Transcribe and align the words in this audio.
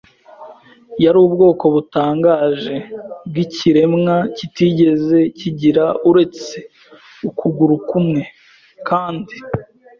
yari 1.03 1.17
ubwoko 1.25 1.63
butangaje 1.75 2.75
bwikiremwa 3.29 4.15
kitigeze 4.35 5.19
kigira 5.37 5.85
uretse 6.09 6.57
ukuguru 7.27 7.75
kumwe, 7.89 8.21
kandi 8.87 9.35